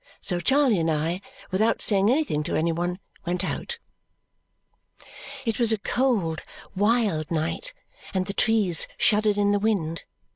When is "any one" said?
2.55-2.97